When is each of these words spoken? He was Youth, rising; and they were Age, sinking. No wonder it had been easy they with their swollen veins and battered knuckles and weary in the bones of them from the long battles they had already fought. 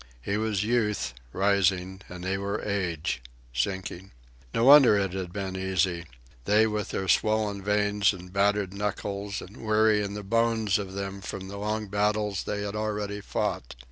He 0.19 0.35
was 0.35 0.63
Youth, 0.63 1.13
rising; 1.31 2.01
and 2.09 2.23
they 2.23 2.35
were 2.35 2.59
Age, 2.65 3.21
sinking. 3.53 4.09
No 4.51 4.63
wonder 4.63 4.97
it 4.97 5.13
had 5.13 5.31
been 5.31 5.55
easy 5.55 6.05
they 6.45 6.65
with 6.65 6.89
their 6.89 7.07
swollen 7.07 7.61
veins 7.61 8.11
and 8.11 8.33
battered 8.33 8.73
knuckles 8.73 9.41
and 9.43 9.57
weary 9.57 10.01
in 10.03 10.15
the 10.15 10.23
bones 10.23 10.79
of 10.79 10.93
them 10.93 11.21
from 11.21 11.49
the 11.49 11.57
long 11.57 11.85
battles 11.87 12.45
they 12.45 12.63
had 12.63 12.75
already 12.75 13.21
fought. 13.21 13.75